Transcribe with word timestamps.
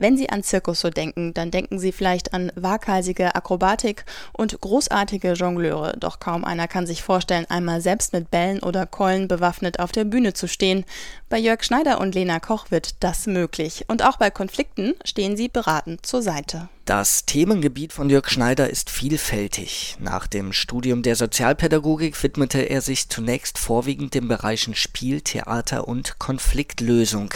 Wenn 0.00 0.16
Sie 0.16 0.30
an 0.30 0.42
Zirkus 0.42 0.80
so 0.80 0.88
denken, 0.88 1.34
dann 1.34 1.50
denken 1.50 1.78
Sie 1.78 1.92
vielleicht 1.92 2.32
an 2.32 2.50
waghalsige 2.54 3.34
Akrobatik 3.34 4.06
und 4.32 4.58
großartige 4.58 5.34
Jongleure. 5.34 5.94
Doch 5.98 6.20
kaum 6.20 6.42
einer 6.46 6.68
kann 6.68 6.86
sich 6.86 7.02
vorstellen, 7.02 7.44
einmal 7.50 7.82
selbst 7.82 8.14
mit 8.14 8.30
Bällen 8.30 8.60
oder 8.60 8.86
Keulen 8.86 9.28
bewaffnet 9.28 9.78
auf 9.78 9.92
der 9.92 10.04
Bühne 10.04 10.32
zu 10.32 10.48
stehen. 10.48 10.86
Bei 11.28 11.36
Jörg 11.36 11.62
Schneider 11.62 12.00
und 12.00 12.14
Lena 12.14 12.40
Koch 12.40 12.70
wird 12.70 12.94
das 13.04 13.26
möglich. 13.26 13.84
Und 13.88 14.02
auch 14.02 14.16
bei 14.16 14.30
Konflikten 14.30 14.94
stehen 15.04 15.36
sie 15.36 15.48
beratend 15.48 16.06
zur 16.06 16.22
Seite. 16.22 16.70
Das 16.86 17.24
Themengebiet 17.24 17.92
von 17.92 18.10
Jörg 18.10 18.28
Schneider 18.28 18.68
ist 18.68 18.90
vielfältig. 18.90 19.96
Nach 20.00 20.26
dem 20.26 20.52
Studium 20.52 21.02
der 21.02 21.14
Sozialpädagogik 21.14 22.20
widmete 22.20 22.62
er 22.62 22.80
sich 22.80 23.08
zunächst 23.08 23.58
vorwiegend 23.58 24.14
den 24.14 24.26
Bereichen 24.26 24.74
Spiel, 24.74 25.20
Theater 25.20 25.86
und 25.86 26.18
Konfliktlösung. 26.18 27.32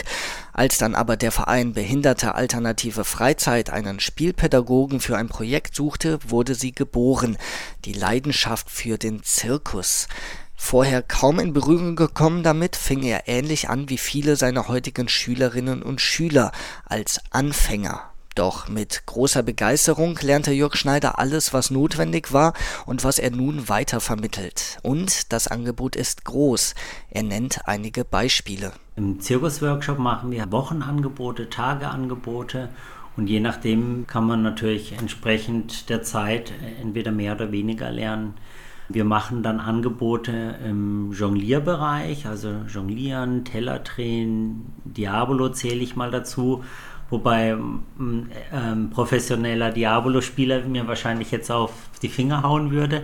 Als 0.57 0.77
dann 0.77 0.95
aber 0.95 1.17
der 1.17 1.33
Verein 1.33 1.73
Behinderte 1.73 2.33
Alternative 2.33 3.03
Freizeit 3.03 3.69
einen 3.69 3.99
Spielpädagogen 3.99 5.01
für 5.01 5.17
ein 5.17 5.27
Projekt 5.27 5.75
suchte, 5.75 6.17
wurde 6.25 6.55
sie 6.55 6.71
geboren. 6.71 7.37
Die 7.83 7.91
Leidenschaft 7.91 8.71
für 8.71 8.97
den 8.97 9.21
Zirkus. 9.21 10.07
Vorher 10.55 11.03
kaum 11.03 11.39
in 11.39 11.51
Berührung 11.51 11.97
gekommen 11.97 12.41
damit, 12.41 12.77
fing 12.77 13.03
er 13.03 13.27
ähnlich 13.27 13.67
an 13.67 13.89
wie 13.89 13.97
viele 13.97 14.37
seiner 14.37 14.69
heutigen 14.69 15.09
Schülerinnen 15.09 15.83
und 15.83 15.99
Schüler 15.99 16.53
als 16.85 17.19
Anfänger. 17.31 18.03
Doch 18.33 18.69
mit 18.69 19.05
großer 19.07 19.43
Begeisterung 19.43 20.17
lernte 20.21 20.53
Jörg 20.53 20.77
Schneider 20.77 21.19
alles, 21.19 21.51
was 21.51 21.69
notwendig 21.69 22.31
war 22.31 22.53
und 22.85 23.03
was 23.03 23.19
er 23.19 23.31
nun 23.31 23.67
weiter 23.67 23.99
vermittelt. 23.99 24.77
Und 24.83 25.33
das 25.33 25.49
Angebot 25.49 25.97
ist 25.97 26.23
groß. 26.23 26.75
Er 27.09 27.23
nennt 27.23 27.67
einige 27.67 28.05
Beispiele. 28.05 28.71
Im 28.97 29.19
Zirkusworkshop 29.19 29.99
machen 29.99 30.31
wir 30.31 30.51
Wochenangebote, 30.51 31.49
Tageangebote 31.49 32.69
und 33.17 33.27
je 33.27 33.41
nachdem 33.41 34.07
kann 34.07 34.25
man 34.25 34.41
natürlich 34.41 34.93
entsprechend 34.93 35.89
der 35.89 36.01
Zeit 36.01 36.53
entweder 36.81 37.11
mehr 37.11 37.35
oder 37.35 37.51
weniger 37.51 37.91
lernen. 37.91 38.35
Wir 38.87 39.03
machen 39.03 39.43
dann 39.43 39.59
Angebote 39.59 40.55
im 40.65 41.11
Jonglierbereich, 41.11 42.25
also 42.27 42.49
Jonglieren, 42.67 43.43
Teller 43.43 43.79
drehen, 43.79 44.67
Diabolo 44.85 45.49
zähle 45.49 45.81
ich 45.81 45.95
mal 45.95 46.11
dazu 46.11 46.63
Wobei 47.09 47.49
ähm, 47.49 48.29
ähm, 48.51 48.89
professioneller 48.89 49.71
Diabolo-Spieler 49.71 50.61
mir 50.63 50.87
wahrscheinlich 50.87 51.31
jetzt 51.31 51.51
auf 51.51 51.71
die 52.01 52.09
Finger 52.09 52.41
hauen 52.43 52.71
würde. 52.71 53.03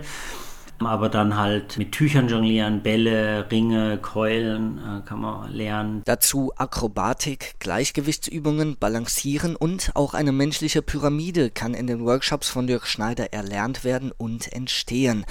Aber 0.86 1.08
dann 1.08 1.36
halt 1.36 1.78
mit 1.78 1.92
Tüchern 1.92 2.28
jonglieren, 2.28 2.82
Bälle, 2.82 3.46
Ringe, 3.50 3.98
Keulen 3.98 4.78
äh, 4.78 5.06
kann 5.06 5.20
man 5.20 5.52
lernen. 5.52 6.02
Dazu 6.04 6.52
Akrobatik, 6.56 7.54
Gleichgewichtsübungen, 7.58 8.76
Balancieren 8.78 9.56
und 9.56 9.92
auch 9.94 10.14
eine 10.14 10.32
menschliche 10.32 10.82
Pyramide 10.82 11.50
kann 11.50 11.74
in 11.74 11.86
den 11.86 12.04
Workshops 12.04 12.48
von 12.48 12.66
Dirk 12.66 12.86
Schneider 12.86 13.32
erlernt 13.32 13.84
werden 13.84 14.12
und 14.16 14.52
entstehen. 14.52 15.24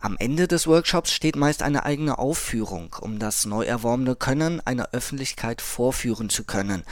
Am 0.00 0.16
Ende 0.18 0.48
des 0.48 0.66
Workshops 0.66 1.12
steht 1.12 1.36
meist 1.36 1.62
eine 1.62 1.84
eigene 1.84 2.18
Aufführung, 2.18 2.96
um 3.00 3.20
das 3.20 3.46
neu 3.46 3.62
erworbene 3.64 4.16
Können 4.16 4.60
einer 4.64 4.88
Öffentlichkeit 4.90 5.62
vorführen 5.62 6.28
zu 6.28 6.42
können. 6.42 6.82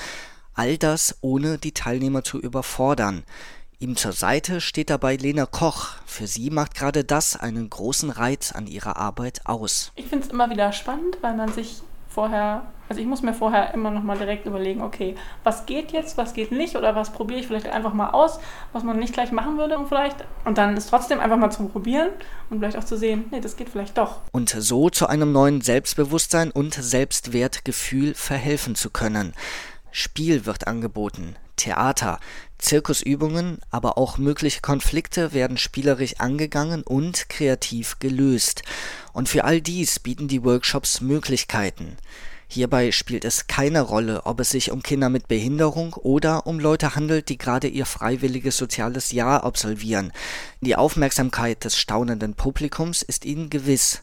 All 0.55 0.79
das 0.79 1.17
ohne 1.21 1.59
die 1.59 1.73
Teilnehmer 1.73 2.23
zu 2.23 2.39
überfordern. 2.39 3.25
Ihm 3.83 3.97
zur 3.97 4.13
Seite 4.13 4.61
steht 4.61 4.91
dabei 4.91 5.17
Lena 5.17 5.47
Koch. 5.47 5.93
Für 6.05 6.27
sie 6.27 6.51
macht 6.51 6.75
gerade 6.75 7.03
das 7.03 7.35
einen 7.35 7.71
großen 7.71 8.11
Reiz 8.11 8.53
an 8.53 8.67
ihrer 8.67 8.99
Arbeit 8.99 9.41
aus. 9.47 9.91
Ich 9.95 10.05
finde 10.05 10.27
es 10.27 10.31
immer 10.31 10.51
wieder 10.51 10.71
spannend, 10.73 11.17
weil 11.23 11.35
man 11.35 11.51
sich 11.51 11.81
vorher, 12.07 12.71
also 12.91 13.01
ich 13.01 13.07
muss 13.07 13.23
mir 13.23 13.33
vorher 13.33 13.73
immer 13.73 13.91
noch 13.91 14.03
mal 14.03 14.19
direkt 14.19 14.45
überlegen, 14.45 14.83
okay, 14.83 15.15
was 15.45 15.65
geht 15.65 15.93
jetzt, 15.93 16.19
was 16.19 16.35
geht 16.35 16.53
nicht 16.53 16.77
oder 16.77 16.95
was 16.95 17.11
probiere 17.11 17.41
ich 17.41 17.47
vielleicht 17.47 17.69
einfach 17.69 17.95
mal 17.95 18.11
aus, 18.11 18.39
was 18.75 18.83
man 18.83 18.99
nicht 18.99 19.15
gleich 19.15 19.33
machen 19.33 19.57
würde 19.57 19.79
und 19.79 19.89
vielleicht 19.89 20.27
und 20.45 20.59
dann 20.59 20.77
ist 20.77 20.91
trotzdem 20.91 21.19
einfach 21.19 21.39
mal 21.39 21.51
zu 21.51 21.67
probieren 21.67 22.11
und 22.51 22.59
vielleicht 22.59 22.77
auch 22.77 22.85
zu 22.85 22.99
sehen, 22.99 23.29
nee, 23.31 23.41
das 23.41 23.57
geht 23.57 23.71
vielleicht 23.71 23.97
doch. 23.97 24.21
Und 24.31 24.51
so 24.51 24.91
zu 24.91 25.07
einem 25.07 25.33
neuen 25.33 25.63
Selbstbewusstsein 25.63 26.51
und 26.51 26.75
Selbstwertgefühl 26.75 28.13
verhelfen 28.13 28.75
zu 28.75 28.91
können. 28.91 29.33
Spiel 29.91 30.45
wird 30.45 30.67
angeboten, 30.67 31.37
Theater, 31.61 32.19
Zirkusübungen, 32.59 33.59
aber 33.71 33.99
auch 33.99 34.19
mögliche 34.19 34.61
Konflikte 34.61 35.33
werden 35.33 35.57
spielerisch 35.57 36.15
angegangen 36.19 36.83
und 36.83 37.29
kreativ 37.29 37.99
gelöst. 37.99 38.63
Und 39.13 39.29
für 39.29 39.45
all 39.45 39.61
dies 39.61 39.99
bieten 39.99 40.29
die 40.29 40.43
Workshops 40.43 41.01
Möglichkeiten. 41.01 41.97
Hierbei 42.49 42.91
spielt 42.91 43.25
es 43.25 43.47
keine 43.47 43.81
Rolle, 43.81 44.27
ob 44.27 44.41
es 44.41 44.51
sich 44.51 44.73
um 44.73 44.83
Kinder 44.83 45.09
mit 45.09 45.29
Behinderung 45.29 45.95
oder 45.95 46.49
um 46.49 46.59
Leute 46.59 46.97
handelt, 46.97 47.29
die 47.29 47.39
gerade 47.39 47.69
ihr 47.69 47.87
freiwilliges 47.87 48.57
soziales 48.57 49.13
Jahr 49.13 49.45
absolvieren. 49.45 50.13
Die 50.61 50.75
Aufmerksamkeit 50.75 51.65
des 51.65 51.77
staunenden 51.77 52.35
Publikums 52.35 53.03
ist 53.03 53.25
ihnen 53.25 53.51
gewiss. 53.51 54.03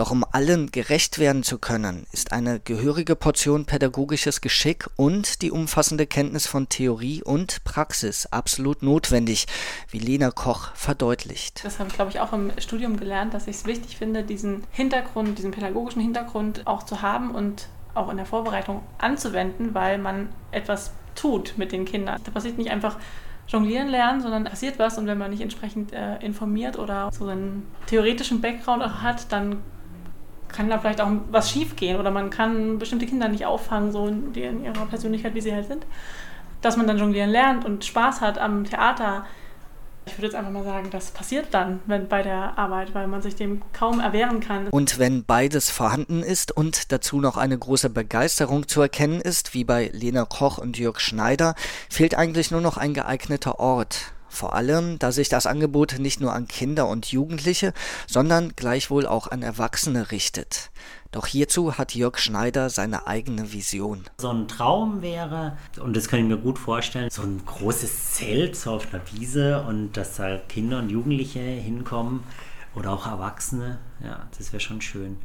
Doch 0.00 0.12
um 0.12 0.24
allen 0.32 0.70
gerecht 0.70 1.18
werden 1.18 1.42
zu 1.42 1.58
können, 1.58 2.06
ist 2.10 2.32
eine 2.32 2.58
gehörige 2.58 3.14
Portion 3.14 3.66
pädagogisches 3.66 4.40
Geschick 4.40 4.88
und 4.96 5.42
die 5.42 5.50
umfassende 5.50 6.06
Kenntnis 6.06 6.46
von 6.46 6.70
Theorie 6.70 7.22
und 7.22 7.62
Praxis 7.64 8.24
absolut 8.24 8.82
notwendig, 8.82 9.46
wie 9.90 9.98
Lena 9.98 10.30
Koch 10.30 10.72
verdeutlicht. 10.72 11.62
Das 11.66 11.78
habe 11.78 11.90
ich, 11.90 11.96
glaube 11.96 12.12
ich, 12.12 12.20
auch 12.20 12.32
im 12.32 12.50
Studium 12.56 12.96
gelernt, 12.96 13.34
dass 13.34 13.46
ich 13.46 13.56
es 13.56 13.66
wichtig 13.66 13.98
finde, 13.98 14.22
diesen 14.22 14.64
Hintergrund, 14.70 15.36
diesen 15.36 15.50
pädagogischen 15.50 16.00
Hintergrund 16.00 16.66
auch 16.66 16.84
zu 16.84 17.02
haben 17.02 17.34
und 17.34 17.68
auch 17.92 18.08
in 18.08 18.16
der 18.16 18.24
Vorbereitung 18.24 18.80
anzuwenden, 18.96 19.74
weil 19.74 19.98
man 19.98 20.30
etwas 20.50 20.92
tut 21.14 21.58
mit 21.58 21.72
den 21.72 21.84
Kindern. 21.84 22.22
Da 22.24 22.30
passiert 22.30 22.56
nicht 22.56 22.70
einfach 22.70 22.96
jonglieren 23.48 23.88
lernen, 23.88 24.22
sondern 24.22 24.44
passiert 24.44 24.78
was 24.78 24.96
und 24.96 25.06
wenn 25.06 25.18
man 25.18 25.30
nicht 25.30 25.42
entsprechend 25.42 25.92
äh, 25.92 26.16
informiert 26.24 26.78
oder 26.78 27.12
so 27.12 27.26
einen 27.26 27.66
theoretischen 27.86 28.40
Background 28.40 29.02
hat, 29.02 29.30
dann 29.30 29.58
kann 30.52 30.68
da 30.68 30.78
vielleicht 30.78 31.00
auch 31.00 31.10
was 31.30 31.50
schief 31.50 31.76
gehen 31.76 31.98
oder 31.98 32.10
man 32.10 32.30
kann 32.30 32.78
bestimmte 32.78 33.06
Kinder 33.06 33.28
nicht 33.28 33.46
auffangen, 33.46 33.92
so 33.92 34.06
in, 34.06 34.34
in 34.34 34.64
ihrer 34.64 34.86
Persönlichkeit, 34.86 35.34
wie 35.34 35.40
sie 35.40 35.54
halt 35.54 35.66
sind. 35.66 35.86
Dass 36.60 36.76
man 36.76 36.86
dann 36.86 36.98
jonglieren 36.98 37.30
lernt 37.30 37.64
und 37.64 37.84
Spaß 37.84 38.20
hat 38.20 38.38
am 38.38 38.64
Theater. 38.64 39.24
Ich 40.06 40.16
würde 40.16 40.26
jetzt 40.26 40.34
einfach 40.34 40.50
mal 40.50 40.64
sagen, 40.64 40.88
das 40.90 41.10
passiert 41.10 41.48
dann 41.52 41.80
wenn, 41.86 42.08
bei 42.08 42.22
der 42.22 42.58
Arbeit, 42.58 42.94
weil 42.94 43.06
man 43.06 43.22
sich 43.22 43.36
dem 43.36 43.62
kaum 43.72 44.00
erwehren 44.00 44.40
kann. 44.40 44.68
Und 44.68 44.98
wenn 44.98 45.24
beides 45.24 45.70
vorhanden 45.70 46.22
ist 46.22 46.52
und 46.56 46.90
dazu 46.90 47.20
noch 47.20 47.36
eine 47.36 47.56
große 47.56 47.90
Begeisterung 47.90 48.66
zu 48.66 48.80
erkennen 48.80 49.20
ist, 49.20 49.54
wie 49.54 49.64
bei 49.64 49.90
Lena 49.92 50.24
Koch 50.24 50.58
und 50.58 50.78
Jörg 50.78 51.00
Schneider, 51.00 51.54
fehlt 51.88 52.14
eigentlich 52.16 52.50
nur 52.50 52.60
noch 52.60 52.76
ein 52.76 52.94
geeigneter 52.94 53.60
Ort. 53.60 54.12
Vor 54.30 54.54
allem, 54.54 54.98
da 54.98 55.12
sich 55.12 55.28
das 55.28 55.46
Angebot 55.46 55.98
nicht 55.98 56.20
nur 56.20 56.32
an 56.32 56.46
Kinder 56.46 56.88
und 56.88 57.06
Jugendliche, 57.12 57.74
sondern 58.06 58.54
gleichwohl 58.56 59.06
auch 59.06 59.26
an 59.26 59.42
Erwachsene 59.42 60.12
richtet. 60.12 60.70
Doch 61.10 61.26
hierzu 61.26 61.76
hat 61.76 61.96
Jörg 61.96 62.16
Schneider 62.18 62.70
seine 62.70 63.08
eigene 63.08 63.52
Vision. 63.52 64.04
So 64.18 64.30
ein 64.30 64.46
Traum 64.46 65.02
wäre, 65.02 65.58
und 65.80 65.96
das 65.96 66.08
kann 66.08 66.20
ich 66.20 66.26
mir 66.26 66.38
gut 66.38 66.58
vorstellen, 66.58 67.10
so 67.10 67.22
ein 67.22 67.42
großes 67.44 68.12
Zelt 68.12 68.54
so 68.54 68.70
auf 68.70 68.94
einer 68.94 69.02
Wiese 69.12 69.62
und 69.62 69.96
dass 69.96 70.16
da 70.16 70.38
Kinder 70.38 70.78
und 70.78 70.88
Jugendliche 70.88 71.40
hinkommen 71.40 72.22
oder 72.76 72.92
auch 72.92 73.08
Erwachsene. 73.08 73.78
Ja, 74.02 74.28
das 74.38 74.52
wäre 74.52 74.60
schon 74.60 74.80
schön. 74.80 75.18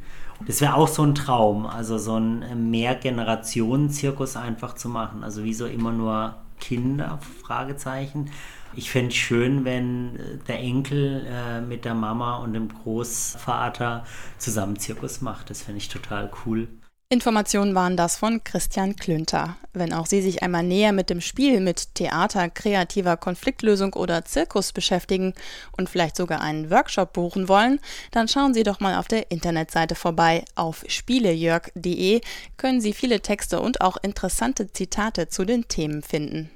Das 0.46 0.60
wäre 0.60 0.74
auch 0.74 0.88
so 0.88 1.02
ein 1.02 1.14
Traum, 1.14 1.64
also 1.64 1.96
so 1.96 2.16
ein 2.18 2.70
Mehrgenerationen-Zirkus 2.70 4.36
einfach 4.36 4.74
zu 4.74 4.88
machen. 4.88 5.22
Also 5.22 5.44
wie 5.44 5.54
so 5.54 5.66
immer 5.66 5.92
nur 5.92 6.34
Kinder, 6.58 7.20
Fragezeichen. 7.42 8.30
Ich 8.76 8.90
fände 8.90 9.08
es 9.08 9.14
schön, 9.14 9.64
wenn 9.64 10.16
äh, 10.16 10.36
der 10.46 10.58
Enkel 10.58 11.26
äh, 11.26 11.62
mit 11.62 11.86
der 11.86 11.94
Mama 11.94 12.36
und 12.36 12.52
dem 12.52 12.68
Großvater 12.68 14.04
zusammen 14.36 14.78
Zirkus 14.78 15.22
macht. 15.22 15.48
Das 15.48 15.62
fände 15.62 15.78
ich 15.78 15.88
total 15.88 16.30
cool. 16.44 16.68
Informationen 17.08 17.74
waren 17.76 17.96
das 17.96 18.16
von 18.16 18.42
Christian 18.42 18.96
Klünter. 18.96 19.56
Wenn 19.72 19.92
auch 19.92 20.06
Sie 20.06 20.20
sich 20.20 20.42
einmal 20.42 20.64
näher 20.64 20.92
mit 20.92 21.08
dem 21.08 21.20
Spiel, 21.20 21.60
mit 21.60 21.94
Theater, 21.94 22.50
kreativer 22.50 23.16
Konfliktlösung 23.16 23.94
oder 23.94 24.24
Zirkus 24.24 24.72
beschäftigen 24.72 25.32
und 25.76 25.88
vielleicht 25.88 26.16
sogar 26.16 26.40
einen 26.40 26.68
Workshop 26.68 27.12
buchen 27.12 27.48
wollen, 27.48 27.78
dann 28.10 28.26
schauen 28.26 28.54
Sie 28.54 28.64
doch 28.64 28.80
mal 28.80 28.98
auf 28.98 29.06
der 29.06 29.30
Internetseite 29.30 29.94
vorbei. 29.94 30.44
Auf 30.56 30.84
spielejörg.de 30.88 32.20
können 32.56 32.80
Sie 32.80 32.92
viele 32.92 33.20
Texte 33.20 33.60
und 33.60 33.80
auch 33.80 33.96
interessante 34.02 34.72
Zitate 34.72 35.28
zu 35.28 35.44
den 35.44 35.68
Themen 35.68 36.02
finden. 36.02 36.50